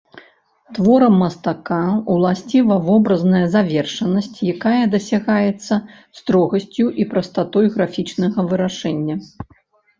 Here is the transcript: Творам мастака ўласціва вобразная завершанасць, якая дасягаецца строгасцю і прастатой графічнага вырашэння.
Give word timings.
Творам 0.75 1.15
мастака 1.23 1.77
ўласціва 2.13 2.77
вобразная 2.87 3.43
завершанасць, 3.57 4.33
якая 4.55 4.83
дасягаецца 4.97 5.75
строгасцю 6.23 6.85
і 7.05 7.09
прастатой 7.15 7.65
графічнага 7.79 8.39
вырашэння. 8.53 9.15